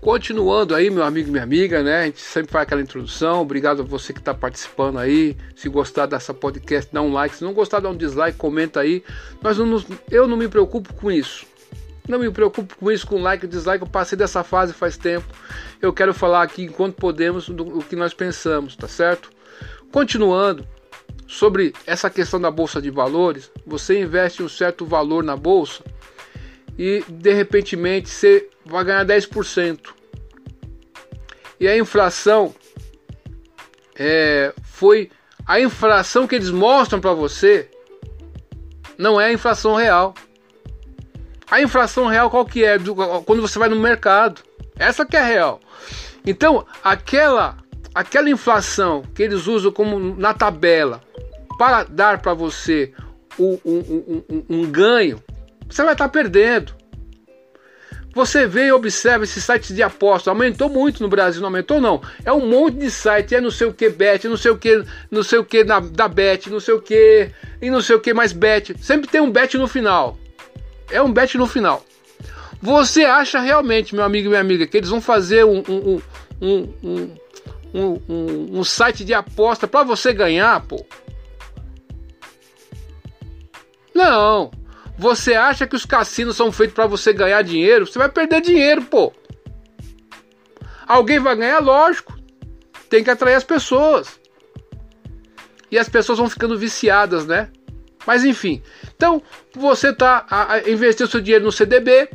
Continuando 0.00 0.76
aí, 0.76 0.90
meu 0.90 1.02
amigo 1.02 1.28
e 1.28 1.32
minha 1.32 1.42
amiga, 1.42 1.82
né? 1.82 2.02
A 2.02 2.04
gente 2.04 2.20
sempre 2.20 2.52
faz 2.52 2.62
aquela 2.62 2.80
introdução. 2.80 3.42
Obrigado 3.42 3.82
a 3.82 3.84
você 3.84 4.12
que 4.12 4.20
está 4.20 4.32
participando 4.32 4.98
aí. 4.98 5.36
Se 5.56 5.68
gostar 5.68 6.06
dessa 6.06 6.32
podcast, 6.32 6.92
dá 6.92 7.02
um 7.02 7.12
like. 7.12 7.34
Se 7.34 7.42
não 7.42 7.52
gostar, 7.52 7.80
dá 7.80 7.90
um 7.90 7.96
dislike, 7.96 8.38
comenta 8.38 8.80
aí. 8.80 9.02
Mas 9.42 9.58
não, 9.58 9.84
eu 10.08 10.28
não 10.28 10.36
me 10.36 10.46
preocupo 10.46 10.94
com 10.94 11.10
isso. 11.10 11.46
Não 12.08 12.18
me 12.18 12.30
preocupo 12.30 12.76
com 12.76 12.90
isso, 12.92 13.06
com 13.06 13.20
like 13.20 13.44
e 13.44 13.48
dislike. 13.48 13.82
Eu 13.82 13.90
passei 13.90 14.16
dessa 14.16 14.44
fase 14.44 14.72
faz 14.72 14.96
tempo. 14.96 15.26
Eu 15.82 15.92
quero 15.92 16.14
falar 16.14 16.42
aqui, 16.42 16.62
enquanto 16.62 16.94
podemos, 16.94 17.48
do, 17.48 17.64
do 17.64 17.80
que 17.80 17.96
nós 17.96 18.14
pensamos, 18.14 18.76
tá 18.76 18.86
certo? 18.86 19.30
Continuando 19.90 20.64
sobre 21.26 21.74
essa 21.86 22.08
questão 22.08 22.40
da 22.40 22.50
bolsa 22.50 22.80
de 22.80 22.90
valores, 22.90 23.50
você 23.66 24.00
investe 24.00 24.42
um 24.42 24.48
certo 24.48 24.86
valor 24.86 25.22
na 25.22 25.36
bolsa 25.36 25.82
e 26.78 27.04
de 27.08 27.34
repente 27.34 27.76
você 27.76 28.48
vai 28.68 28.84
ganhar 28.84 29.04
10%. 29.04 29.80
E 31.60 31.66
a 31.66 31.76
inflação 31.76 32.54
é, 33.96 34.54
foi 34.62 35.10
a 35.46 35.60
inflação 35.60 36.26
que 36.26 36.34
eles 36.34 36.50
mostram 36.50 37.00
para 37.00 37.12
você 37.12 37.68
não 38.98 39.20
é 39.20 39.26
a 39.26 39.32
inflação 39.32 39.76
real. 39.76 40.12
A 41.50 41.62
inflação 41.62 42.06
real 42.08 42.28
qual 42.28 42.44
que 42.44 42.64
é? 42.64 42.76
Do, 42.76 42.94
quando 43.22 43.40
você 43.40 43.58
vai 43.58 43.68
no 43.68 43.78
mercado. 43.78 44.42
Essa 44.76 45.06
que 45.06 45.16
é 45.16 45.22
real. 45.22 45.60
Então, 46.26 46.66
aquela 46.82 47.56
aquela 47.94 48.28
inflação 48.28 49.02
que 49.14 49.22
eles 49.22 49.46
usam 49.46 49.72
como 49.72 49.98
na 49.98 50.34
tabela 50.34 51.00
para 51.56 51.84
dar 51.84 52.20
para 52.20 52.34
você 52.34 52.92
um, 53.38 53.58
um, 53.64 54.24
um, 54.28 54.44
um, 54.48 54.70
ganho, 54.70 55.22
você 55.68 55.82
vai 55.82 55.94
estar 55.94 56.04
tá 56.04 56.10
perdendo. 56.10 56.74
Você 58.18 58.48
vê 58.48 58.66
e 58.66 58.72
observa 58.72 59.22
esses 59.22 59.44
sites 59.44 59.72
de 59.72 59.80
aposta, 59.80 60.28
aumentou 60.28 60.68
muito 60.68 61.00
no 61.04 61.08
Brasil, 61.08 61.40
não 61.40 61.46
aumentou 61.46 61.80
não. 61.80 62.02
É 62.24 62.32
um 62.32 62.48
monte 62.48 62.78
de 62.78 62.90
site, 62.90 63.36
é 63.36 63.40
não 63.40 63.48
sei 63.48 63.68
o 63.68 63.72
que 63.72 63.88
bet, 63.88 64.26
não 64.26 64.36
sei 64.36 64.50
o 64.50 64.58
que, 64.58 64.82
não 65.08 65.22
sei 65.22 65.38
o 65.38 65.44
que 65.44 65.62
na, 65.62 65.78
da 65.78 66.08
bet, 66.08 66.50
não 66.50 66.58
sei 66.58 66.74
o 66.74 66.82
que 66.82 67.30
e 67.62 67.70
não 67.70 67.80
sei 67.80 67.94
o 67.94 68.00
que 68.00 68.12
mais 68.12 68.32
bet. 68.32 68.74
Sempre 68.82 69.08
tem 69.08 69.20
um 69.20 69.30
bet 69.30 69.56
no 69.56 69.68
final. 69.68 70.18
É 70.90 71.00
um 71.00 71.12
bet 71.12 71.38
no 71.38 71.46
final. 71.46 71.84
Você 72.60 73.04
acha 73.04 73.38
realmente, 73.38 73.94
meu 73.94 74.02
amigo 74.02 74.26
e 74.26 74.30
minha 74.30 74.40
amiga, 74.40 74.66
que 74.66 74.76
eles 74.76 74.90
vão 74.90 75.00
fazer 75.00 75.44
um, 75.44 75.62
um, 75.68 76.02
um, 76.42 76.74
um, 76.82 78.00
um, 78.08 78.58
um 78.58 78.64
site 78.64 79.04
de 79.04 79.14
aposta 79.14 79.68
para 79.68 79.84
você 79.84 80.12
ganhar, 80.12 80.60
pô? 80.66 80.84
Não. 83.94 84.50
Você 84.98 85.34
acha 85.34 85.64
que 85.64 85.76
os 85.76 85.86
cassinos 85.86 86.36
são 86.36 86.50
feitos 86.50 86.74
para 86.74 86.88
você 86.88 87.12
ganhar 87.12 87.40
dinheiro? 87.42 87.86
Você 87.86 87.98
vai 87.98 88.08
perder 88.08 88.40
dinheiro, 88.40 88.82
pô. 88.82 89.12
Alguém 90.88 91.20
vai 91.20 91.36
ganhar, 91.36 91.60
lógico. 91.60 92.18
Tem 92.90 93.04
que 93.04 93.10
atrair 93.10 93.34
as 93.34 93.44
pessoas. 93.44 94.18
E 95.70 95.78
as 95.78 95.88
pessoas 95.88 96.18
vão 96.18 96.28
ficando 96.28 96.58
viciadas, 96.58 97.26
né? 97.26 97.48
Mas 98.04 98.24
enfim. 98.24 98.60
Então, 98.96 99.22
você 99.54 99.92
tá 99.92 100.26
a, 100.28 100.54
a 100.54 100.70
investir 100.70 101.06
seu 101.06 101.20
dinheiro 101.20 101.44
no 101.44 101.52
CDB, 101.52 102.10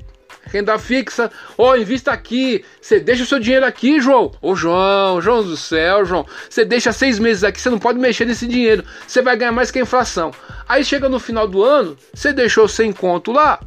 renda 0.45 0.77
fixa. 0.77 1.31
Ó, 1.57 1.71
oh, 1.71 1.75
invista 1.75 2.11
aqui. 2.11 2.63
Você 2.81 2.99
deixa 2.99 3.23
o 3.23 3.25
seu 3.25 3.39
dinheiro 3.39 3.65
aqui, 3.65 3.99
João. 3.99 4.31
Ô, 4.41 4.55
João, 4.55 5.21
João 5.21 5.43
do 5.43 5.57
céu, 5.57 6.05
João. 6.05 6.25
Você 6.49 6.65
deixa 6.65 6.91
seis 6.91 7.19
meses 7.19 7.43
aqui, 7.43 7.59
você 7.59 7.69
não 7.69 7.79
pode 7.79 7.99
mexer 7.99 8.25
nesse 8.25 8.47
dinheiro. 8.47 8.83
Você 9.07 9.21
vai 9.21 9.35
ganhar 9.35 9.51
mais 9.51 9.71
que 9.71 9.79
a 9.79 9.81
inflação. 9.81 10.31
Aí 10.67 10.83
chega 10.83 11.09
no 11.09 11.19
final 11.19 11.47
do 11.47 11.63
ano, 11.63 11.97
você 12.13 12.31
deixou 12.33 12.67
sem 12.67 12.91
conto 12.91 13.31
lá, 13.31 13.59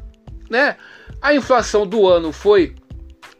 né? 0.48 0.77
A 1.20 1.34
inflação 1.34 1.86
do 1.86 2.06
ano 2.06 2.33
foi 2.33 2.74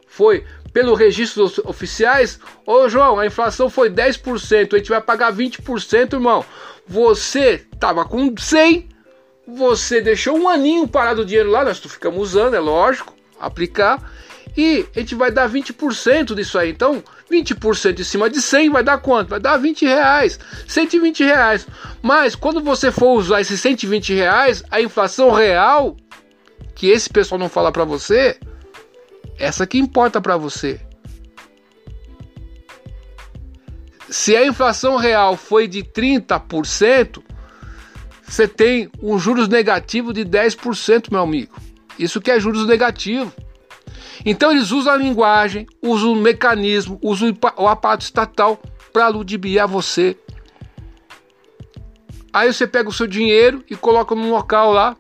foi 0.07 0.45
pelos 0.73 0.99
registros 0.99 1.59
oficiais, 1.59 2.39
ô 2.67 2.87
João, 2.87 3.19
a 3.19 3.25
inflação 3.25 3.71
foi 3.71 3.89
10%, 3.89 4.75
a 4.75 4.77
gente 4.77 4.91
vai 4.91 5.01
pagar 5.01 5.33
20%, 5.33 6.13
irmão. 6.13 6.45
Você 6.87 7.65
tava 7.81 8.05
com 8.05 8.35
100, 8.37 8.87
você 9.47 10.03
deixou 10.03 10.37
um 10.37 10.49
aninho 10.49 10.87
parado 10.87 11.23
o 11.23 11.25
dinheiro 11.25 11.51
lá, 11.51 11.65
nós 11.65 11.79
ficamos 11.79 12.21
usando, 12.21 12.55
é 12.55 12.61
lógico 12.61 13.16
aplicar 13.41 14.03
e 14.57 14.87
a 14.95 15.01
gente 15.01 15.15
vai 15.15 15.31
dar 15.31 15.51
20% 15.51 16.35
disso 16.35 16.59
aí. 16.59 16.71
Então, 16.71 17.03
20% 17.31 18.01
em 18.01 18.05
cima 18.05 18.31
de 18.31 18.41
100 18.41 18.71
vai 18.71 18.83
dar 18.83 18.99
quanto? 18.99 19.29
Vai 19.29 19.41
dar 19.41 19.59
20 19.59 19.85
reais, 19.85 20.39
120 20.67 21.25
reais. 21.25 21.67
Mas 22.01 22.35
quando 22.35 22.63
você 22.63 22.91
for 22.91 23.19
usar 23.19 23.41
esses 23.41 23.61
120 23.61 24.15
reais, 24.15 24.63
a 24.71 24.81
inflação 24.81 25.31
real, 25.31 25.97
que 26.75 26.89
esse 26.89 27.11
pessoal 27.11 27.39
não 27.39 27.49
fala 27.49 27.71
para 27.71 27.85
você, 27.85 28.39
essa 29.39 29.67
que 29.67 29.79
importa 29.79 30.21
para 30.21 30.37
você. 30.37 30.81
Se 34.09 34.37
a 34.37 34.47
inflação 34.47 34.97
real 34.97 35.37
foi 35.37 35.67
de 35.67 35.83
30%, 35.83 37.23
você 38.27 38.49
tem 38.49 38.89
um 39.03 39.19
juros 39.19 39.49
negativo 39.49 40.13
de 40.13 40.25
10%, 40.25 41.11
meu 41.11 41.21
amigo. 41.21 41.66
Isso 41.99 42.21
que 42.21 42.31
é 42.31 42.39
juros 42.39 42.67
negativo. 42.67 43.33
Então 44.25 44.51
eles 44.51 44.71
usam 44.71 44.93
a 44.93 44.97
linguagem, 44.97 45.67
usam 45.83 46.13
o 46.13 46.17
mecanismo, 46.17 46.99
usam 47.03 47.37
o 47.57 47.69
aparato 47.69 48.05
estatal 48.05 48.61
para 48.93 49.09
ludibriar 49.09 49.69
você. 49.69 50.17
Aí 52.33 52.53
você 52.53 52.67
pega 52.67 52.89
o 52.89 52.93
seu 52.93 53.07
dinheiro 53.07 53.65
e 53.71 53.77
coloca 53.77 54.15
num 54.15 54.31
local 54.31 54.73
lá, 54.73 54.97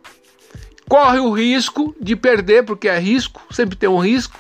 corre 0.89 1.19
o 1.19 1.31
risco 1.31 1.95
de 2.01 2.17
perder, 2.17 2.65
porque 2.65 2.89
é 2.89 2.99
risco, 2.99 3.43
sempre 3.51 3.77
tem 3.77 3.89
um 3.89 3.99
risco. 3.99 4.39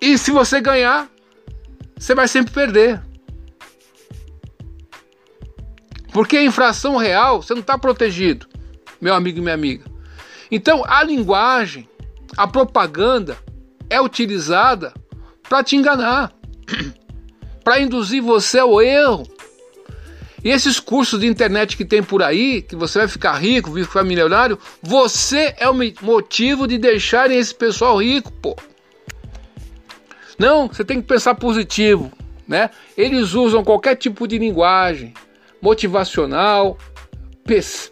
E 0.00 0.16
se 0.16 0.30
você 0.30 0.60
ganhar, 0.60 1.10
você 1.98 2.14
vai 2.14 2.26
sempre 2.26 2.54
perder. 2.54 3.02
Porque 6.12 6.38
a 6.38 6.42
infração 6.42 6.96
real, 6.96 7.42
você 7.42 7.52
não 7.52 7.60
está 7.60 7.76
protegido, 7.76 8.46
meu 9.00 9.14
amigo 9.14 9.38
e 9.38 9.42
minha 9.42 9.54
amiga. 9.54 9.89
Então 10.50 10.84
a 10.86 11.02
linguagem, 11.02 11.88
a 12.36 12.46
propaganda 12.46 13.36
é 13.88 14.00
utilizada 14.00 14.92
para 15.48 15.62
te 15.62 15.76
enganar, 15.76 16.32
para 17.62 17.80
induzir 17.80 18.22
você 18.22 18.58
ao 18.58 18.80
erro. 18.80 19.26
E 20.42 20.48
esses 20.48 20.80
cursos 20.80 21.20
de 21.20 21.26
internet 21.26 21.76
que 21.76 21.84
tem 21.84 22.02
por 22.02 22.22
aí, 22.22 22.62
que 22.62 22.74
você 22.74 23.00
vai 23.00 23.08
ficar 23.08 23.34
rico, 23.34 23.70
vai 23.70 23.84
ficar 23.84 24.02
milionário, 24.02 24.58
você 24.82 25.54
é 25.58 25.68
o 25.68 25.74
motivo 26.00 26.66
de 26.66 26.78
deixarem 26.78 27.38
esse 27.38 27.54
pessoal 27.54 28.00
rico, 28.00 28.32
pô. 28.32 28.56
Não, 30.38 30.68
você 30.68 30.82
tem 30.82 31.02
que 31.02 31.06
pensar 31.06 31.34
positivo, 31.34 32.10
né? 32.48 32.70
Eles 32.96 33.34
usam 33.34 33.62
qualquer 33.62 33.96
tipo 33.96 34.26
de 34.26 34.38
linguagem 34.38 35.12
motivacional, 35.60 36.78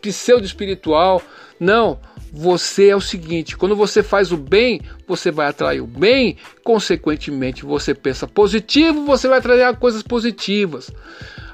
pseudo 0.00 0.46
espiritual. 0.46 1.20
Não, 1.60 2.00
você 2.32 2.88
é 2.88 2.96
o 2.96 3.00
seguinte: 3.00 3.56
quando 3.56 3.74
você 3.74 4.02
faz 4.02 4.32
o 4.32 4.36
bem, 4.36 4.80
você 5.06 5.30
vai 5.30 5.48
atrair 5.48 5.80
o 5.80 5.86
bem, 5.86 6.36
consequentemente, 6.62 7.64
você 7.64 7.94
pensa 7.94 8.26
positivo, 8.26 9.04
você 9.04 9.28
vai 9.28 9.38
atrair 9.38 9.76
coisas 9.76 10.02
positivas. 10.02 10.90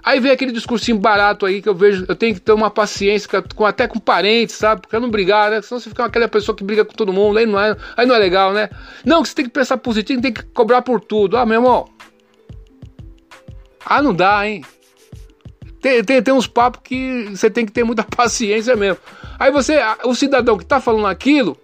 Aí 0.04 0.20
vem 0.20 0.30
aquele 0.30 0.52
discursinho 0.52 0.98
barato 0.98 1.46
aí 1.46 1.62
que 1.62 1.68
eu 1.68 1.74
vejo, 1.74 2.04
eu 2.06 2.14
tenho 2.14 2.34
que 2.34 2.40
ter 2.40 2.52
uma 2.52 2.70
paciência 2.70 3.42
com, 3.42 3.64
até 3.64 3.88
com 3.88 3.98
parentes, 3.98 4.54
sabe? 4.54 4.86
Pra 4.86 5.00
não 5.00 5.08
brigar, 5.08 5.50
né? 5.50 5.62
Senão 5.62 5.80
você 5.80 5.88
fica 5.88 6.04
aquela 6.04 6.28
pessoa 6.28 6.54
que 6.54 6.62
briga 6.62 6.84
com 6.84 6.92
todo 6.92 7.10
mundo, 7.10 7.38
aí 7.38 7.46
não 7.46 7.58
é, 7.58 7.74
aí 7.96 8.04
não 8.04 8.14
é 8.14 8.18
legal, 8.18 8.52
né? 8.52 8.68
Não, 9.02 9.22
que 9.22 9.30
você 9.30 9.34
tem 9.34 9.46
que 9.46 9.50
pensar 9.50 9.78
positivo, 9.78 10.20
tem 10.20 10.32
que 10.32 10.42
cobrar 10.42 10.82
por 10.82 11.00
tudo. 11.00 11.38
Ah, 11.38 11.46
meu 11.46 11.56
irmão. 11.56 11.88
Ah, 13.86 14.02
não 14.02 14.12
dá, 14.12 14.46
hein? 14.46 14.62
Tem, 15.84 16.02
tem, 16.02 16.22
tem 16.22 16.32
uns 16.32 16.46
papos 16.46 16.80
que 16.82 17.28
você 17.28 17.50
tem 17.50 17.66
que 17.66 17.70
ter 17.70 17.84
muita 17.84 18.02
paciência 18.16 18.74
mesmo. 18.74 18.96
Aí 19.38 19.52
você, 19.52 19.78
o 20.06 20.14
cidadão 20.14 20.56
que 20.56 20.64
tá 20.64 20.80
falando 20.80 21.06
aquilo, 21.06 21.58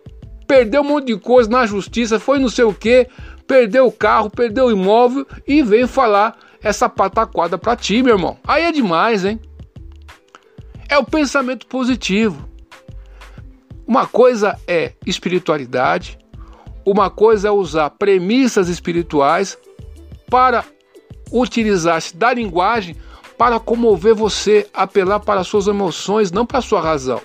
perdeu 0.47 0.83
um 0.83 0.85
monte 0.85 1.07
de 1.07 1.17
coisa 1.17 1.49
na 1.49 1.65
justiça, 1.65 2.21
foi 2.21 2.39
não 2.39 2.51
sei 2.51 2.67
o 2.67 2.75
que, 2.75 3.09
perdeu 3.47 3.87
o 3.87 3.93
carro, 3.93 4.29
perdeu 4.29 4.67
o 4.67 4.71
imóvel 4.71 5.27
e 5.49 5.63
veio 5.63 5.89
falar 5.89 6.37
essa 6.63 6.87
pataquada 6.87 7.57
pra 7.57 7.75
ti, 7.75 8.03
meu 8.03 8.17
irmão. 8.17 8.37
Aí 8.47 8.65
é 8.65 8.71
demais, 8.71 9.25
hein? 9.25 9.41
É 10.87 10.99
o 10.99 11.05
pensamento 11.05 11.67
positivo. 11.67 12.47
Uma 13.87 14.07
coisa 14.07 14.55
é 14.69 14.93
espiritualidade, 15.07 16.19
uma 16.85 17.09
coisa 17.09 17.49
é 17.49 17.51
usar 17.51 17.89
premissas 17.89 18.69
espirituais 18.69 19.57
para 20.29 20.63
utilizar-se 21.33 22.15
da 22.15 22.35
linguagem 22.35 22.95
para 23.41 23.59
comover 23.59 24.15
você, 24.15 24.69
apelar 24.71 25.19
para 25.19 25.43
suas 25.43 25.67
emoções, 25.67 26.31
não 26.31 26.45
para 26.45 26.61
sua 26.61 26.79
razão. 26.79 27.23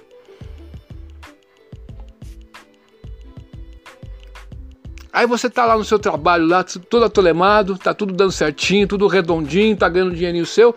Aí 5.11 5.27
você 5.27 5.49
tá 5.49 5.65
lá 5.65 5.77
no 5.77 5.83
seu 5.83 5.99
trabalho, 5.99 6.47
lá 6.47 6.63
todo 6.63 7.03
atolemado, 7.03 7.77
tá 7.77 7.93
tudo 7.93 8.13
dando 8.13 8.31
certinho, 8.31 8.87
tudo 8.87 9.07
redondinho, 9.07 9.75
tá 9.75 9.89
ganhando 9.89 10.15
dinheirinho 10.15 10.45
seu, 10.45 10.73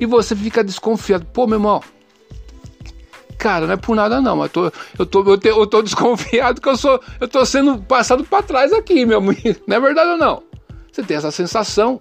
e 0.00 0.04
você 0.04 0.34
fica 0.34 0.64
desconfiado. 0.64 1.24
Pô, 1.26 1.46
meu 1.46 1.58
irmão, 1.60 1.80
cara, 3.38 3.68
não 3.68 3.74
é 3.74 3.76
por 3.76 3.94
nada 3.94 4.20
não, 4.20 4.48
tô, 4.48 4.72
eu, 4.98 5.06
tô, 5.06 5.22
eu, 5.22 5.38
te, 5.38 5.46
eu 5.46 5.66
tô 5.68 5.82
desconfiado 5.86 6.60
que 6.60 6.68
eu 6.68 6.76
sou, 6.76 7.00
eu 7.20 7.28
tô 7.28 7.46
sendo 7.46 7.80
passado 7.80 8.24
para 8.24 8.42
trás 8.42 8.72
aqui, 8.72 9.06
meu 9.06 9.18
amigo. 9.18 9.54
Não 9.68 9.76
é 9.76 9.78
verdade 9.78 10.10
ou 10.10 10.18
não? 10.18 10.42
Você 10.90 11.04
tem 11.04 11.16
essa 11.16 11.30
sensação. 11.30 12.00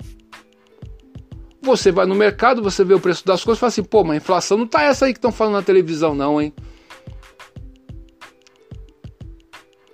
Você 1.69 1.91
vai 1.91 2.07
no 2.07 2.15
mercado, 2.15 2.63
você 2.63 2.83
vê 2.83 2.95
o 2.95 2.99
preço 2.99 3.23
das 3.23 3.43
coisas 3.43 3.59
e 3.59 3.61
fala 3.61 3.67
assim, 3.69 3.83
pô, 3.83 4.03
mas 4.03 4.13
a 4.13 4.17
inflação 4.17 4.57
não 4.57 4.65
tá 4.65 4.81
essa 4.81 5.05
aí 5.05 5.13
que 5.13 5.19
estão 5.19 5.31
falando 5.31 5.53
na 5.53 5.61
televisão, 5.61 6.15
não, 6.15 6.41
hein? 6.41 6.51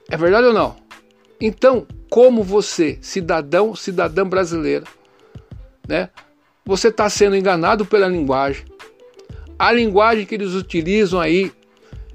É 0.10 0.16
verdade 0.16 0.48
ou 0.48 0.54
não? 0.54 0.78
Então, 1.42 1.86
como 2.10 2.44
você, 2.44 2.98
cidadão, 3.02 3.76
cidadã 3.76 4.26
brasileira, 4.26 4.86
né? 5.86 6.10
Você 6.66 6.88
está 6.88 7.10
sendo 7.10 7.36
enganado 7.36 7.86
pela 7.86 8.08
linguagem. 8.08 8.66
A 9.60 9.70
linguagem 9.74 10.26
que 10.26 10.34
eles 10.34 10.54
utilizam 10.54 11.20
aí 11.20 11.52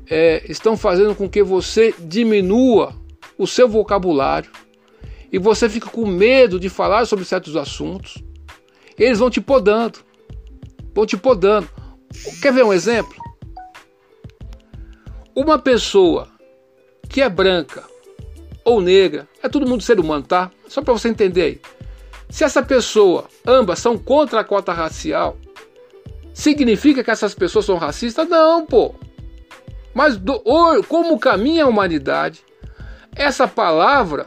é, 0.08 0.42
estão 0.48 0.74
fazendo 0.74 1.14
com 1.14 1.28
que 1.28 1.42
você 1.42 1.94
diminua 1.98 2.94
o 3.36 3.46
seu 3.46 3.68
vocabulário 3.68 4.50
e 5.30 5.38
você 5.38 5.68
fica 5.68 5.90
com 5.90 6.06
medo 6.06 6.58
de 6.58 6.70
falar 6.70 7.04
sobre 7.04 7.26
certos 7.26 7.56
assuntos. 7.56 8.24
Eles 9.00 9.18
vão 9.18 9.30
te 9.30 9.40
podando, 9.40 10.00
vão 10.94 11.06
te 11.06 11.16
podando. 11.16 11.66
Quer 12.42 12.52
ver 12.52 12.64
um 12.64 12.72
exemplo? 12.72 13.16
Uma 15.34 15.58
pessoa 15.58 16.28
que 17.08 17.22
é 17.22 17.28
branca 17.28 17.82
ou 18.62 18.82
negra, 18.82 19.26
é 19.42 19.48
todo 19.48 19.66
mundo 19.66 19.82
ser 19.82 19.98
humano, 19.98 20.24
tá? 20.24 20.50
Só 20.68 20.82
para 20.82 20.92
você 20.92 21.08
entender 21.08 21.42
aí. 21.42 21.60
Se 22.28 22.44
essa 22.44 22.62
pessoa, 22.62 23.24
ambas 23.46 23.78
são 23.78 23.96
contra 23.96 24.40
a 24.40 24.44
cota 24.44 24.70
racial, 24.72 25.38
significa 26.34 27.02
que 27.02 27.10
essas 27.10 27.34
pessoas 27.34 27.64
são 27.64 27.78
racistas? 27.78 28.28
Não, 28.28 28.66
pô. 28.66 28.94
Mas 29.94 30.18
do, 30.18 30.42
como 30.88 31.18
caminha 31.18 31.64
a 31.64 31.68
humanidade, 31.68 32.44
essa 33.16 33.48
palavra, 33.48 34.26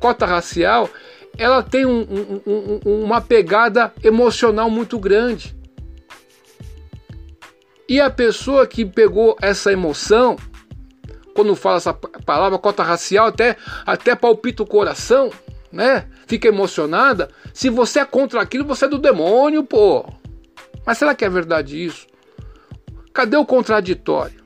cota 0.00 0.24
racial, 0.24 0.88
ela 1.38 1.62
tem 1.62 1.84
um, 1.84 2.00
um, 2.00 2.80
um, 2.84 3.04
uma 3.04 3.20
pegada 3.20 3.92
emocional 4.02 4.70
muito 4.70 4.98
grande. 4.98 5.56
E 7.88 8.00
a 8.00 8.10
pessoa 8.10 8.66
que 8.66 8.84
pegou 8.84 9.36
essa 9.40 9.72
emoção, 9.72 10.36
quando 11.34 11.54
fala 11.54 11.76
essa 11.76 11.94
palavra 11.94 12.58
cota 12.58 12.82
racial, 12.82 13.26
até, 13.26 13.56
até 13.84 14.14
palpita 14.16 14.62
o 14.62 14.66
coração, 14.66 15.30
né? 15.70 16.08
Fica 16.26 16.48
emocionada. 16.48 17.30
Se 17.52 17.70
você 17.70 18.00
é 18.00 18.04
contra 18.04 18.40
aquilo, 18.40 18.64
você 18.64 18.86
é 18.86 18.88
do 18.88 18.98
demônio, 18.98 19.62
pô. 19.62 20.04
Mas 20.84 20.98
será 20.98 21.14
que 21.14 21.24
é 21.24 21.28
verdade 21.28 21.84
isso? 21.84 22.06
Cadê 23.12 23.36
o 23.36 23.46
contraditório? 23.46 24.45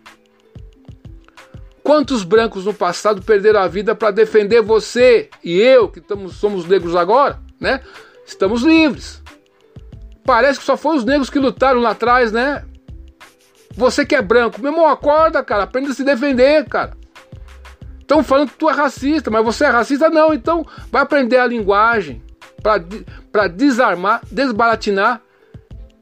Quantos 1.82 2.22
brancos 2.22 2.66
no 2.66 2.74
passado 2.74 3.22
perderam 3.22 3.60
a 3.60 3.68
vida 3.68 3.94
para 3.94 4.10
defender 4.10 4.60
você 4.60 5.30
e 5.42 5.58
eu, 5.58 5.88
que 5.88 5.98
estamos, 5.98 6.36
somos 6.36 6.66
negros 6.66 6.94
agora, 6.94 7.38
né? 7.58 7.80
Estamos 8.26 8.62
livres. 8.62 9.22
Parece 10.24 10.58
que 10.58 10.64
só 10.64 10.76
foram 10.76 10.98
os 10.98 11.04
negros 11.04 11.30
que 11.30 11.38
lutaram 11.38 11.80
lá 11.80 11.90
atrás, 11.90 12.30
né? 12.30 12.64
Você 13.74 14.04
que 14.04 14.14
é 14.14 14.22
branco, 14.22 14.60
meu 14.60 14.72
irmão, 14.72 14.88
acorda, 14.88 15.42
cara, 15.42 15.64
aprenda 15.64 15.90
a 15.90 15.94
se 15.94 16.04
defender, 16.04 16.66
cara. 16.66 16.92
Estão 18.00 18.22
falando 18.22 18.50
que 18.50 18.58
tu 18.58 18.68
é 18.68 18.72
racista, 18.72 19.30
mas 19.30 19.44
você 19.44 19.64
é 19.64 19.68
racista? 19.68 20.10
Não, 20.10 20.34
então 20.34 20.66
vai 20.90 21.02
aprender 21.02 21.36
a 21.36 21.46
linguagem 21.46 22.22
para 23.32 23.46
desarmar, 23.46 24.20
desbaratinar 24.30 25.22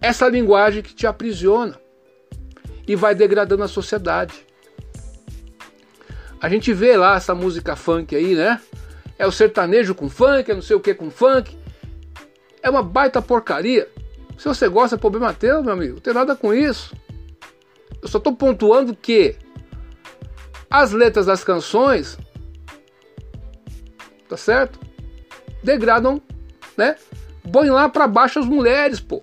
essa 0.01 0.29
linguagem 0.29 0.83
que 0.83 0.95
te 0.95 1.07
aprisiona 1.07 1.79
e 2.87 2.97
vai 2.97 3.15
degradando 3.15 3.63
a 3.63 3.69
sociedade. 3.69 4.48
A 6.41 6.49
gente 6.49 6.73
vê 6.73 6.97
lá 6.97 7.17
essa 7.17 7.35
música 7.35 7.75
funk 7.75 8.15
aí, 8.15 8.35
né? 8.35 8.61
É 9.19 9.27
o 9.27 9.33
sertanejo 9.33 9.95
com 9.95 10.09
funk, 10.09 10.51
é 10.51 10.55
não 10.55 10.63
sei 10.63 10.77
o 10.77 10.81
que 10.81 10.95
com 10.95 11.11
funk. 11.11 11.57
É 12.63 12.71
uma 12.71 12.83
baita 12.83 13.21
porcaria. 13.21 13.89
Se 14.39 14.47
você 14.47 14.69
gosta, 14.69 14.95
é 14.95 14.99
problema 14.99 15.35
teu, 15.35 15.63
meu 15.63 15.73
amigo. 15.73 15.95
Não 15.95 16.01
tem 16.01 16.15
nada 16.15 16.37
com 16.37 16.55
isso. 16.55 16.95
Eu 18.01 18.09
só 18.09 18.19
estou 18.19 18.37
pontuando 18.37 18.95
que 18.95 19.37
as 20.71 20.93
letras 20.93 21.27
das 21.27 21.43
canções, 21.43 22.17
tá 24.29 24.37
certo? 24.37 24.79
Degradam, 25.65 26.23
né? 26.77 26.97
Põe 27.53 27.71
lá 27.71 27.89
para 27.89 28.07
baixo 28.07 28.39
as 28.39 28.47
mulheres, 28.47 29.01
pô. 29.01 29.23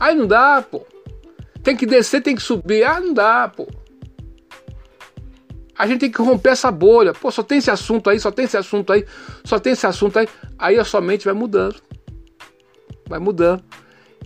Aí 0.00 0.14
não 0.14 0.26
dá, 0.26 0.60
pô. 0.62 0.84
Tem 1.62 1.76
que 1.76 1.86
descer, 1.86 2.22
tem 2.22 2.34
que 2.34 2.42
subir. 2.42 2.82
Ah, 2.82 3.00
não 3.00 3.14
dá, 3.14 3.48
pô. 3.48 3.68
A 5.78 5.86
gente 5.86 6.00
tem 6.00 6.10
que 6.10 6.22
romper 6.22 6.50
essa 6.50 6.70
bolha. 6.70 7.12
Pô, 7.12 7.30
só 7.30 7.42
tem 7.42 7.58
esse 7.58 7.70
assunto 7.70 8.08
aí, 8.08 8.18
só 8.18 8.30
tem 8.30 8.44
esse 8.46 8.56
assunto 8.56 8.92
aí, 8.92 9.04
só 9.44 9.58
tem 9.58 9.72
esse 9.72 9.86
assunto 9.86 10.18
aí. 10.18 10.28
Aí 10.58 10.78
a 10.78 10.84
sua 10.84 11.00
mente 11.00 11.24
vai 11.24 11.34
mudando. 11.34 11.76
Vai 13.08 13.18
mudando. 13.18 13.62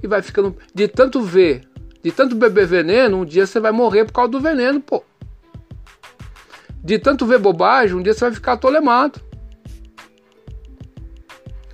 E 0.02 0.06
vai 0.06 0.22
ficando. 0.22 0.56
De 0.72 0.86
tanto 0.86 1.20
ver, 1.20 1.68
de 2.02 2.12
tanto 2.12 2.34
beber 2.36 2.66
veneno, 2.66 3.18
um 3.18 3.24
dia 3.24 3.46
você 3.46 3.58
vai 3.58 3.72
morrer 3.72 4.04
por 4.04 4.12
causa 4.12 4.30
do 4.30 4.40
veneno, 4.40 4.80
pô. 4.80 5.04
De 6.82 6.98
tanto 6.98 7.26
ver 7.26 7.38
bobagem, 7.38 7.96
um 7.96 8.02
dia 8.02 8.14
você 8.14 8.20
vai 8.20 8.32
ficar 8.32 8.56
tolemado. 8.56 9.20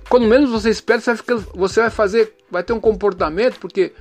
Quando 0.09 0.25
menos 0.25 0.49
você 0.49 0.69
espera, 0.69 0.99
você 0.99 1.11
vai, 1.11 1.17
ficar, 1.17 1.35
você 1.35 1.81
vai 1.81 1.89
fazer, 1.89 2.33
vai 2.49 2.63
ter 2.63 2.73
um 2.73 2.79
comportamento, 2.79 3.59
porque 3.59 3.93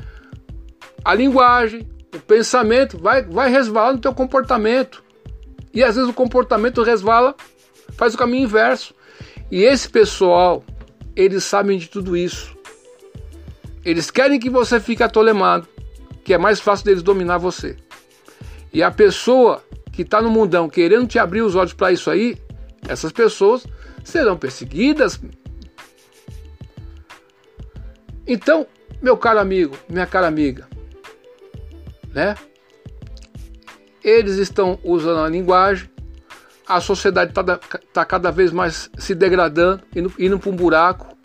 a 1.04 1.14
linguagem, 1.14 1.88
o 2.14 2.18
pensamento 2.20 2.98
vai, 2.98 3.22
vai 3.22 3.50
resvalar 3.50 3.92
no 3.92 4.00
teu 4.00 4.14
comportamento. 4.14 5.04
E 5.76 5.84
às 5.84 5.94
vezes 5.94 6.08
o 6.08 6.14
comportamento 6.14 6.82
resvala, 6.82 7.36
faz 7.92 8.14
o 8.14 8.18
caminho 8.18 8.44
inverso. 8.44 8.94
E 9.50 9.62
esse 9.62 9.90
pessoal, 9.90 10.64
eles 11.14 11.44
sabem 11.44 11.76
de 11.76 11.88
tudo 11.88 12.16
isso. 12.16 12.56
Eles 13.84 14.10
querem 14.10 14.40
que 14.40 14.48
você 14.48 14.80
fique 14.80 15.02
atolemado, 15.02 15.68
que 16.24 16.32
é 16.32 16.38
mais 16.38 16.60
fácil 16.60 16.86
deles 16.86 17.02
dominar 17.02 17.36
você. 17.36 17.76
E 18.72 18.82
a 18.82 18.90
pessoa 18.90 19.62
que 19.92 20.00
está 20.00 20.22
no 20.22 20.30
mundão 20.30 20.66
querendo 20.66 21.06
te 21.06 21.18
abrir 21.18 21.42
os 21.42 21.54
olhos 21.54 21.74
para 21.74 21.92
isso 21.92 22.10
aí, 22.10 22.38
essas 22.88 23.12
pessoas 23.12 23.66
serão 24.02 24.34
perseguidas, 24.34 25.20
então, 28.26 28.66
meu 29.02 29.16
caro 29.16 29.40
amigo, 29.40 29.76
minha 29.90 30.06
cara 30.06 30.26
amiga, 30.26 30.66
né? 32.14 32.34
Eles 34.08 34.36
estão 34.36 34.78
usando 34.84 35.20
a 35.20 35.28
linguagem, 35.28 35.90
a 36.66 36.80
sociedade 36.80 37.32
está 37.32 37.58
tá 37.92 38.04
cada 38.04 38.30
vez 38.30 38.52
mais 38.52 38.88
se 38.96 39.14
degradando, 39.14 39.82
indo, 39.94 40.12
indo 40.18 40.38
para 40.38 40.50
um 40.50 40.54
buraco. 40.54 41.16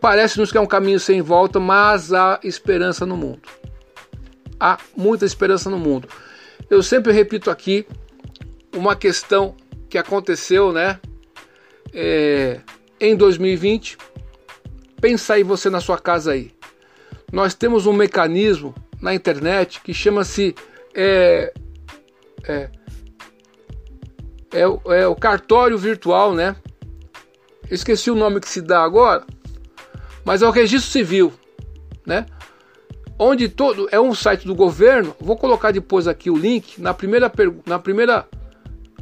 Parece-nos 0.00 0.50
que 0.50 0.58
é 0.58 0.60
um 0.60 0.66
caminho 0.66 0.98
sem 0.98 1.22
volta, 1.22 1.60
mas 1.60 2.12
há 2.12 2.40
esperança 2.42 3.06
no 3.06 3.16
mundo. 3.16 3.48
Há 4.58 4.78
muita 4.96 5.24
esperança 5.24 5.70
no 5.70 5.78
mundo. 5.78 6.08
Eu 6.68 6.82
sempre 6.82 7.12
repito 7.12 7.50
aqui 7.50 7.86
uma 8.74 8.96
questão 8.96 9.54
que 9.88 9.96
aconteceu, 9.96 10.72
né? 10.72 10.98
É, 11.94 12.60
em 12.98 13.14
2020 13.14 13.98
Pensa 15.02 15.34
aí 15.34 15.42
você 15.42 15.68
na 15.68 15.80
sua 15.80 15.98
casa 15.98 16.30
aí. 16.30 16.52
Nós 17.32 17.54
temos 17.54 17.86
um 17.86 17.92
mecanismo 17.92 18.72
na 19.00 19.12
internet 19.12 19.80
que 19.80 19.92
chama-se 19.92 20.54
é, 20.94 21.52
é, 22.46 22.70
é, 24.52 24.60
é, 24.60 25.06
o 25.06 25.14
cartório 25.14 25.78
virtual, 25.78 26.34
né? 26.34 26.56
Esqueci 27.70 28.10
o 28.10 28.14
nome 28.14 28.40
que 28.40 28.48
se 28.48 28.60
dá 28.60 28.82
agora, 28.82 29.24
mas 30.24 30.42
é 30.42 30.46
o 30.46 30.50
registro 30.50 30.90
civil, 30.90 31.32
né? 32.06 32.26
Onde 33.18 33.48
todo 33.48 33.88
é 33.90 34.00
um 34.00 34.14
site 34.14 34.46
do 34.46 34.54
governo. 34.54 35.14
Vou 35.20 35.36
colocar 35.36 35.70
depois 35.70 36.08
aqui 36.08 36.30
o 36.30 36.36
link 36.36 36.80
na 36.80 36.92
primeira 36.92 37.30
na 37.64 37.78
primeira 37.78 38.28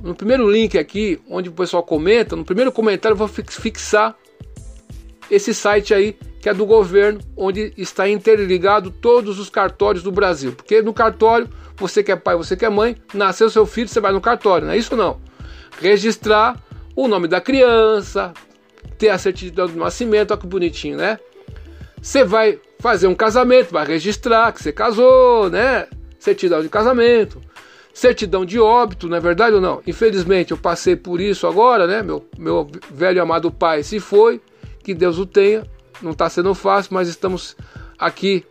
no 0.02 0.14
primeiro 0.14 0.50
link 0.50 0.78
aqui, 0.78 1.20
onde 1.28 1.48
o 1.48 1.52
pessoal 1.52 1.82
comenta, 1.82 2.34
no 2.34 2.44
primeiro 2.44 2.72
comentário 2.72 3.14
eu 3.14 3.18
vou 3.18 3.28
fixar 3.28 4.16
esse 5.30 5.54
site 5.54 5.94
aí 5.94 6.16
que 6.40 6.48
é 6.48 6.54
do 6.54 6.64
governo, 6.64 7.20
onde 7.36 7.72
está 7.76 8.08
interligado 8.08 8.90
todos 8.90 9.38
os 9.38 9.50
cartórios 9.50 10.02
do 10.02 10.10
Brasil. 10.10 10.52
Porque 10.52 10.80
no 10.80 10.94
cartório, 10.94 11.48
você 11.80 12.02
que 12.02 12.12
é 12.12 12.16
pai, 12.16 12.36
você 12.36 12.56
que 12.56 12.64
é 12.64 12.70
mãe, 12.70 12.96
nasceu 13.14 13.48
seu 13.50 13.66
filho, 13.66 13.88
você 13.88 14.00
vai 14.00 14.12
no 14.12 14.20
cartório, 14.20 14.66
não 14.66 14.74
é 14.74 14.76
isso 14.76 14.94
não? 14.96 15.20
Registrar 15.80 16.62
o 16.94 17.08
nome 17.08 17.26
da 17.26 17.40
criança, 17.40 18.32
ter 18.98 19.08
a 19.08 19.18
certidão 19.18 19.66
de 19.66 19.76
nascimento, 19.76 20.32
olha 20.32 20.40
que 20.40 20.46
bonitinho, 20.46 20.96
né? 20.96 21.18
Você 22.00 22.24
vai 22.24 22.58
fazer 22.78 23.06
um 23.06 23.14
casamento, 23.14 23.72
vai 23.72 23.86
registrar 23.86 24.52
que 24.52 24.62
você 24.62 24.72
casou, 24.72 25.48
né? 25.50 25.86
Certidão 26.18 26.62
de 26.62 26.68
casamento, 26.68 27.40
certidão 27.92 28.44
de 28.44 28.58
óbito, 28.58 29.08
não 29.08 29.16
é 29.16 29.20
verdade 29.20 29.54
ou 29.54 29.60
não? 29.60 29.82
Infelizmente 29.86 30.50
eu 30.50 30.58
passei 30.58 30.96
por 30.96 31.20
isso 31.20 31.46
agora, 31.46 31.86
né? 31.86 32.02
Meu, 32.02 32.24
meu 32.38 32.68
velho 32.90 33.22
amado 33.22 33.50
pai 33.50 33.82
se 33.82 34.00
foi, 34.00 34.40
que 34.82 34.94
Deus 34.94 35.18
o 35.18 35.26
tenha. 35.26 35.64
Não 36.02 36.12
está 36.12 36.28
sendo 36.30 36.54
fácil, 36.54 36.94
mas 36.94 37.08
estamos 37.08 37.56
aqui. 37.98 38.44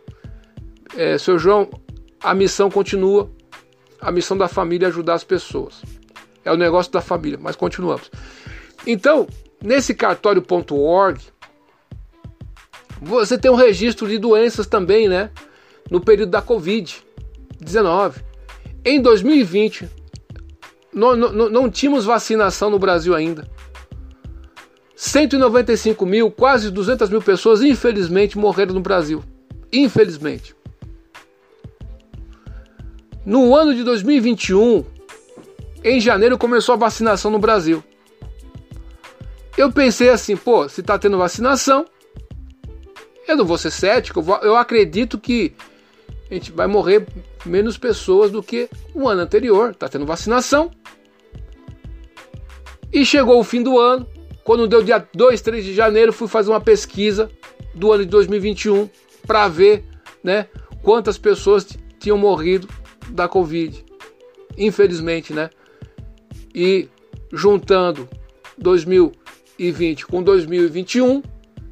É, 0.96 1.18
seu 1.18 1.38
João, 1.38 1.68
a 2.22 2.34
missão 2.34 2.70
continua, 2.70 3.30
a 4.00 4.10
missão 4.10 4.36
da 4.36 4.48
família 4.48 4.86
é 4.86 4.88
ajudar 4.88 5.14
as 5.14 5.24
pessoas. 5.24 5.82
É 6.44 6.52
o 6.52 6.56
negócio 6.56 6.90
da 6.92 7.00
família, 7.00 7.38
mas 7.40 7.56
continuamos. 7.56 8.10
Então, 8.86 9.26
nesse 9.62 9.94
cartório.org, 9.94 11.20
você 13.00 13.38
tem 13.38 13.50
um 13.50 13.56
registro 13.56 14.08
de 14.08 14.18
doenças 14.18 14.66
também, 14.66 15.08
né? 15.08 15.30
No 15.90 16.00
período 16.00 16.30
da 16.30 16.42
Covid-19. 16.42 18.22
Em 18.84 19.00
2020, 19.00 19.88
não, 20.92 21.16
não, 21.16 21.50
não 21.50 21.70
tínhamos 21.70 22.04
vacinação 22.04 22.70
no 22.70 22.78
Brasil 22.78 23.14
ainda. 23.14 23.48
195 24.94 26.04
mil, 26.04 26.30
quase 26.30 26.70
200 26.70 27.08
mil 27.08 27.22
pessoas, 27.22 27.62
infelizmente, 27.62 28.36
morreram 28.36 28.74
no 28.74 28.80
Brasil. 28.80 29.22
Infelizmente. 29.72 30.54
No 33.30 33.54
ano 33.54 33.72
de 33.72 33.84
2021, 33.84 34.84
em 35.84 36.00
janeiro, 36.00 36.36
começou 36.36 36.72
a 36.72 36.76
vacinação 36.76 37.30
no 37.30 37.38
Brasil. 37.38 37.80
Eu 39.56 39.70
pensei 39.70 40.08
assim, 40.08 40.36
pô, 40.36 40.68
se 40.68 40.82
tá 40.82 40.98
tendo 40.98 41.16
vacinação, 41.16 41.84
eu 43.28 43.36
não 43.36 43.44
vou 43.44 43.56
ser 43.56 43.70
cético, 43.70 44.20
eu 44.42 44.56
acredito 44.56 45.16
que 45.16 45.52
a 46.28 46.34
gente 46.34 46.50
vai 46.50 46.66
morrer 46.66 47.06
menos 47.46 47.78
pessoas 47.78 48.32
do 48.32 48.42
que 48.42 48.68
o 48.92 49.08
ano 49.08 49.22
anterior. 49.22 49.76
Tá 49.76 49.88
tendo 49.88 50.04
vacinação. 50.04 50.68
E 52.92 53.04
chegou 53.06 53.38
o 53.38 53.44
fim 53.44 53.62
do 53.62 53.78
ano, 53.78 54.08
quando 54.42 54.66
deu 54.66 54.82
dia 54.82 55.06
2, 55.14 55.40
3 55.40 55.64
de 55.64 55.72
janeiro, 55.72 56.12
fui 56.12 56.26
fazer 56.26 56.50
uma 56.50 56.60
pesquisa 56.60 57.30
do 57.76 57.92
ano 57.92 58.02
de 58.04 58.10
2021 58.10 58.90
para 59.24 59.46
ver, 59.46 59.84
né, 60.20 60.48
quantas 60.82 61.16
pessoas 61.16 61.64
tinham 62.00 62.18
morrido 62.18 62.66
da 63.10 63.28
Covid. 63.28 63.84
Infelizmente, 64.56 65.32
né? 65.32 65.50
E 66.54 66.88
juntando 67.32 68.08
2020 68.58 70.06
com 70.06 70.22
2021, 70.22 71.22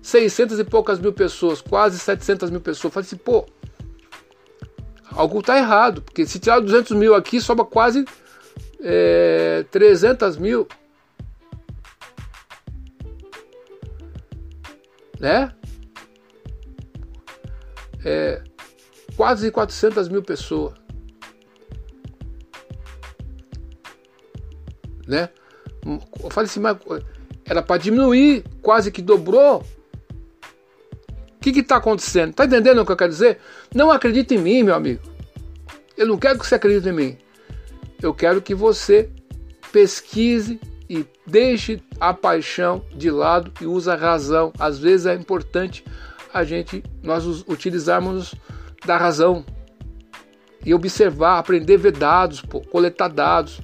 600 0.01 0.59
e 0.59 0.65
poucas 0.65 0.99
mil 0.99 1.13
pessoas, 1.13 1.61
quase 1.61 1.99
700 1.99 2.51
mil 2.51 2.61
pessoas. 2.61 2.95
Falei 2.95 3.07
assim, 3.07 3.17
pô, 3.17 3.47
algo 5.11 5.43
tá 5.43 5.59
errado, 5.59 6.03
porque 6.03 6.27
se 6.27 6.39
tirar 6.39 6.61
200 6.61 6.97
mil 6.97 7.15
aqui, 7.15 7.41
sobra 7.41 7.65
quase 7.65 8.05
é, 8.81 9.65
300 9.71 10.37
mil. 10.37 10.67
Né? 15.19 15.53
É, 18.05 18.43
quase 19.17 19.51
400 19.51 20.09
mil 20.09 20.23
pessoas. 20.23 20.78
Né? 25.09 25.31
Eu 26.23 26.31
falei 26.31 26.49
assim, 26.49 26.61
mas 26.61 26.77
era 27.45 27.63
para 27.63 27.81
diminuir, 27.81 28.45
quase 28.61 28.93
que 28.93 29.01
dobrou. 29.01 29.65
O 31.37 31.41
que 31.41 31.61
está 31.61 31.77
acontecendo? 31.77 32.31
Está 32.31 32.45
entendendo 32.45 32.83
o 32.83 32.85
que 32.85 32.93
eu 32.93 32.97
quero 32.97 33.11
dizer? 33.11 33.39
Não 33.75 33.91
acredite 33.91 34.35
em 34.35 34.39
mim, 34.39 34.63
meu 34.63 34.75
amigo. 34.75 35.01
Eu 35.97 36.07
não 36.07 36.19
quero 36.19 36.39
que 36.39 36.47
você 36.47 36.57
acredite 36.57 36.89
em 36.89 36.93
mim. 36.93 37.19
Eu 38.03 38.13
quero 38.13 38.43
que 38.43 38.55
você 38.55 39.09
pesquise 39.73 40.61
e 40.91 41.07
deixe 41.27 41.83
a 41.99 42.13
paixão 42.13 42.85
de 42.95 43.11
lado 43.11 43.53
e 43.61 43.67
use 43.67 43.91
a 43.91 43.95
razão. 43.95 44.53
Às 44.59 44.79
vezes 44.79 45.07
é 45.07 45.15
importante 45.15 45.85
a 46.33 46.45
gente 46.45 46.83
nós 47.03 47.25
utilizarmos 47.47 48.35
da 48.85 48.97
razão 48.97 49.45
e 50.65 50.75
observar, 50.75 51.39
aprender 51.39 51.75
a 51.75 51.79
ver 51.79 51.93
dados, 51.93 52.43
pô, 52.43 52.61
coletar 52.61 53.09
dados, 53.09 53.61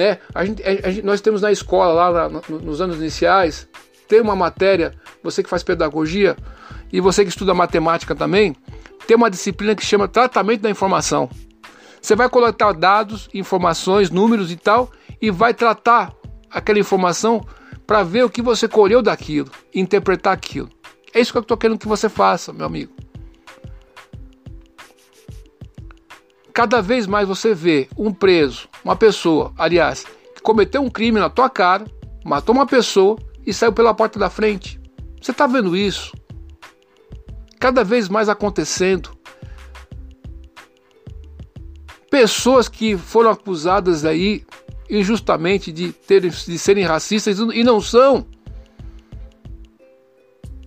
né? 0.00 0.18
A 0.34 0.44
gente, 0.44 0.62
a 0.62 0.90
gente, 0.90 1.04
nós 1.04 1.20
temos 1.20 1.42
na 1.42 1.52
escola 1.52 1.92
lá 1.92 2.28
na, 2.28 2.40
nos 2.48 2.80
anos 2.80 2.96
iniciais 2.96 3.68
tem 4.10 4.20
uma 4.20 4.34
matéria, 4.34 4.92
você 5.22 5.40
que 5.40 5.48
faz 5.48 5.62
pedagogia 5.62 6.36
e 6.92 7.00
você 7.00 7.22
que 7.22 7.30
estuda 7.30 7.54
matemática 7.54 8.12
também, 8.12 8.56
tem 9.06 9.16
uma 9.16 9.30
disciplina 9.30 9.72
que 9.76 9.84
chama 9.84 10.08
tratamento 10.08 10.62
da 10.62 10.68
informação. 10.68 11.30
Você 12.02 12.16
vai 12.16 12.28
coletar 12.28 12.72
dados, 12.72 13.28
informações, 13.32 14.10
números 14.10 14.50
e 14.50 14.56
tal, 14.56 14.90
e 15.22 15.30
vai 15.30 15.54
tratar 15.54 16.12
aquela 16.50 16.80
informação 16.80 17.46
para 17.86 18.02
ver 18.02 18.24
o 18.24 18.30
que 18.30 18.42
você 18.42 18.66
colheu 18.66 19.00
daquilo, 19.00 19.48
interpretar 19.72 20.32
aquilo. 20.32 20.68
É 21.14 21.20
isso 21.20 21.30
que 21.30 21.38
eu 21.38 21.42
estou 21.42 21.56
querendo 21.56 21.78
que 21.78 21.86
você 21.86 22.08
faça, 22.08 22.52
meu 22.52 22.66
amigo. 22.66 22.92
Cada 26.52 26.82
vez 26.82 27.06
mais 27.06 27.28
você 27.28 27.54
vê 27.54 27.88
um 27.96 28.12
preso, 28.12 28.68
uma 28.84 28.96
pessoa, 28.96 29.52
aliás, 29.56 30.04
que 30.34 30.42
cometeu 30.42 30.82
um 30.82 30.90
crime 30.90 31.20
na 31.20 31.30
tua 31.30 31.48
cara, 31.48 31.84
matou 32.24 32.54
uma 32.54 32.66
pessoa 32.66 33.16
e 33.46 33.52
saiu 33.52 33.72
pela 33.72 33.94
porta 33.94 34.18
da 34.18 34.28
frente. 34.28 34.80
Você 35.20 35.30
está 35.30 35.46
vendo 35.46 35.76
isso? 35.76 36.12
Cada 37.58 37.84
vez 37.84 38.08
mais 38.08 38.28
acontecendo. 38.28 39.10
Pessoas 42.10 42.68
que 42.68 42.96
foram 42.96 43.30
acusadas 43.30 44.04
aí 44.04 44.44
injustamente 44.88 45.70
de, 45.70 45.92
terem, 45.92 46.30
de 46.30 46.58
serem 46.58 46.84
racistas 46.84 47.38
e 47.38 47.62
não 47.62 47.80
são. 47.80 48.26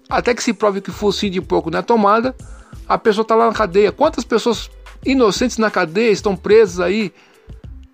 Até 0.09 0.33
que 0.33 0.43
se 0.43 0.53
prove 0.53 0.79
que 0.79 0.91
focinho 0.91 1.33
de 1.33 1.41
pouco 1.41 1.69
na 1.69 1.81
tomada, 1.81 2.35
a 2.87 2.97
pessoa 2.97 3.23
está 3.23 3.35
lá 3.35 3.47
na 3.47 3.53
cadeia. 3.53 3.91
Quantas 3.91 4.23
pessoas 4.23 4.69
inocentes 5.05 5.57
na 5.57 5.69
cadeia 5.69 6.11
estão 6.11 6.35
presas 6.35 6.79
aí, 6.79 7.13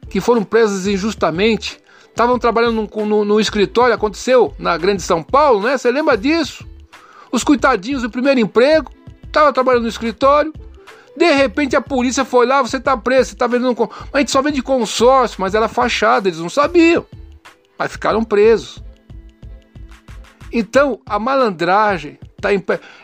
que 0.09 0.19
foram 0.19 0.43
presas 0.43 0.87
injustamente? 0.87 1.79
Estavam 2.07 2.37
trabalhando 2.37 2.89
no, 2.93 3.05
no, 3.05 3.25
no, 3.25 3.39
escritório, 3.39 3.93
aconteceu 3.93 4.53
na 4.59 4.77
Grande 4.77 5.01
São 5.01 5.23
Paulo, 5.23 5.61
né? 5.63 5.77
Você 5.77 5.89
lembra 5.91 6.17
disso? 6.17 6.67
Os 7.31 7.43
coitadinhos 7.43 8.01
do 8.01 8.09
primeiro 8.09 8.39
emprego, 8.39 8.91
estavam 9.23 9.53
trabalhando 9.53 9.83
no 9.83 9.89
escritório, 9.89 10.51
de 11.15 11.31
repente 11.33 11.75
a 11.75 11.81
polícia 11.81 12.23
foi 12.23 12.45
lá, 12.45 12.61
você 12.61 12.77
está 12.77 12.95
preso, 12.95 13.29
você 13.29 13.35
está 13.35 13.45
vendendo. 13.45 13.75
Com... 13.75 13.89
A 14.13 14.19
gente 14.19 14.31
só 14.31 14.41
vende 14.41 14.61
consórcio, 14.61 15.41
mas 15.41 15.53
era 15.53 15.67
fachada, 15.67 16.27
eles 16.27 16.39
não 16.39 16.49
sabiam. 16.49 17.05
Mas 17.77 17.91
ficaram 17.91 18.23
presos. 18.23 18.83
Então 20.51 20.99
a 21.05 21.19
malandragem 21.19 22.17
tá 22.41 22.49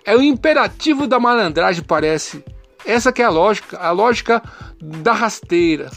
é 0.04 0.16
o 0.16 0.22
imperativo 0.22 1.08
da 1.08 1.20
malandragem, 1.20 1.84
parece. 1.84 2.44
Essa 2.86 3.12
que 3.12 3.22
é 3.22 3.26
a 3.26 3.30
lógica, 3.30 3.78
a 3.78 3.92
lógica 3.92 4.42
da 4.82 5.14
rasteira, 5.14 5.90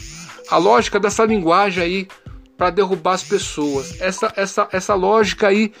a 0.49 0.57
lógica 0.57 0.99
dessa 0.99 1.25
linguagem 1.25 1.83
aí 1.83 2.07
para 2.57 2.69
derrubar 2.69 3.13
as 3.13 3.23
pessoas. 3.23 3.99
Essa, 4.01 4.33
essa, 4.35 4.67
essa 4.71 4.95
lógica 4.95 5.47
aí 5.47 5.71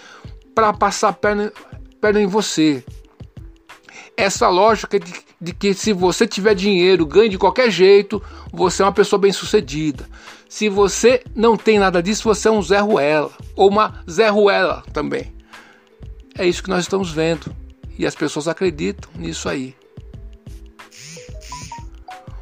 para 0.53 0.71
passar 0.73 1.13
perna, 1.13 1.51
perna 1.99 2.21
em 2.21 2.27
você. 2.27 2.83
Essa 4.15 4.49
lógica 4.49 4.99
de 4.99 5.29
de 5.41 5.53
que 5.53 5.73
se 5.73 5.93
você 5.93 6.27
tiver 6.27 6.53
dinheiro, 6.53 7.05
ganhe 7.05 7.29
de 7.29 7.37
qualquer 7.37 7.71
jeito, 7.71 8.21
você 8.51 8.81
é 8.81 8.85
uma 8.85 8.91
pessoa 8.91 9.19
bem-sucedida. 9.19 10.05
Se 10.49 10.67
você 10.67 11.23
não 11.33 11.55
tem 11.55 11.79
nada 11.79 12.03
disso, 12.03 12.23
você 12.23 12.47
é 12.47 12.51
um 12.51 12.61
Zé 12.61 12.79
Ruela 12.79 13.31
ou 13.55 13.69
uma 13.69 14.03
Zé 14.09 14.27
Ruela 14.27 14.83
também. 14.91 15.33
É 16.37 16.45
isso 16.45 16.63
que 16.63 16.69
nós 16.69 16.81
estamos 16.81 17.11
vendo 17.11 17.55
e 17.97 18.05
as 18.05 18.15
pessoas 18.15 18.47
acreditam 18.47 19.09
nisso 19.15 19.47
aí. 19.47 19.75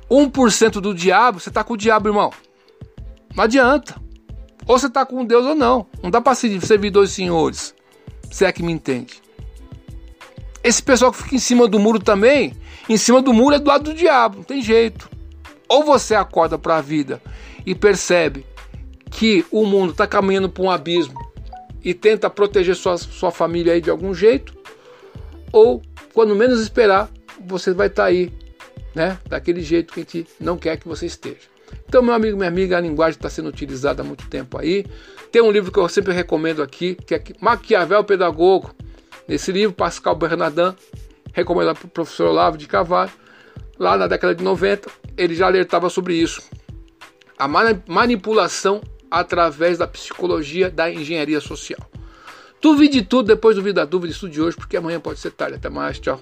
1% 0.09 0.79
do 0.79 0.93
diabo, 0.93 1.39
você 1.39 1.49
está 1.49 1.63
com 1.63 1.73
o 1.73 1.77
diabo, 1.77 2.09
irmão. 2.09 2.31
Não 3.35 3.43
adianta. 3.43 3.95
Ou 4.65 4.77
você 4.77 4.87
está 4.87 5.05
com 5.05 5.25
Deus 5.25 5.45
ou 5.45 5.55
não. 5.55 5.85
Não 6.01 6.09
dá 6.09 6.19
para 6.19 6.35
servir 6.35 6.89
dois 6.89 7.11
senhores. 7.11 7.73
Se 8.31 8.45
é 8.45 8.51
que 8.51 8.63
me 8.63 8.71
entende. 8.71 9.21
Esse 10.63 10.83
pessoal 10.83 11.11
que 11.11 11.23
fica 11.23 11.35
em 11.35 11.39
cima 11.39 11.67
do 11.67 11.79
muro 11.79 11.99
também, 11.99 12.53
em 12.89 12.97
cima 12.97 13.21
do 13.21 13.31
muro 13.31 13.55
é 13.55 13.59
do 13.59 13.67
lado 13.67 13.85
do 13.85 13.93
diabo, 13.93 14.37
não 14.37 14.43
tem 14.43 14.61
jeito. 14.61 15.09
Ou 15.69 15.83
você 15.83 16.15
acorda 16.15 16.57
para 16.57 16.77
a 16.77 16.81
vida 16.81 17.21
e 17.65 17.73
percebe 17.75 18.45
que 19.09 19.45
o 19.51 19.65
mundo 19.65 19.91
está 19.91 20.05
caminhando 20.05 20.49
para 20.49 20.63
um 20.63 20.69
abismo 20.69 21.17
e 21.83 21.93
tenta 21.93 22.29
proteger 22.29 22.75
sua, 22.75 22.97
sua 22.97 23.31
família 23.31 23.73
aí 23.73 23.81
de 23.81 23.89
algum 23.89 24.13
jeito, 24.13 24.53
ou 25.51 25.81
quando 26.13 26.35
menos 26.35 26.59
esperar, 26.59 27.09
você 27.45 27.73
vai 27.73 27.87
estar 27.87 28.03
tá 28.03 28.09
aí, 28.09 28.31
né? 28.97 29.19
Daquele 29.29 29.61
jeito 29.61 29.93
que 29.93 29.99
a 29.99 30.03
gente 30.03 30.27
não 30.39 30.57
quer 30.57 30.77
que 30.77 30.87
você 30.87 31.05
esteja. 31.05 31.47
Então, 31.87 32.01
meu 32.01 32.13
amigo, 32.13 32.35
minha 32.35 32.49
amiga, 32.49 32.77
a 32.77 32.81
linguagem 32.81 33.17
está 33.17 33.29
sendo 33.29 33.49
utilizada 33.49 34.01
há 34.01 34.05
muito 34.05 34.27
tempo 34.27 34.57
aí. 34.57 34.85
Tem 35.31 35.41
um 35.41 35.51
livro 35.51 35.71
que 35.71 35.77
eu 35.77 35.87
sempre 35.87 36.13
recomendo 36.13 36.63
aqui, 36.63 36.95
que 36.95 37.13
é 37.13 37.23
Maquiavel 37.39 38.03
Pedagogo. 38.03 38.73
Nesse 39.27 39.51
livro, 39.51 39.75
Pascal 39.75 40.15
Bernardin 40.15 40.75
recomendado 41.33 41.77
para 41.77 41.85
o 41.85 41.89
professor 41.89 42.29
Olavo 42.29 42.57
de 42.57 42.65
Carvalho, 42.67 43.11
lá 43.77 43.95
na 43.95 44.07
década 44.07 44.33
de 44.33 44.43
90, 44.43 44.89
ele 45.15 45.35
já 45.35 45.45
alertava 45.45 45.87
sobre 45.87 46.15
isso. 46.15 46.41
A 47.37 47.47
manipulação 47.87 48.81
através 49.11 49.77
da 49.77 49.85
psicologia 49.85 50.71
da 50.71 50.91
engenharia 50.91 51.39
social. 51.39 51.79
Duvide 52.59 53.03
tudo, 53.03 53.27
depois 53.27 53.55
duvida 53.55 53.81
da 53.81 53.85
dúvida, 53.85 54.11
estude 54.11 54.41
hoje, 54.41 54.57
porque 54.57 54.77
amanhã 54.77 54.99
pode 54.99 55.19
ser 55.19 55.29
tarde. 55.29 55.57
Até 55.57 55.69
mais, 55.69 55.99
tchau. 55.99 56.19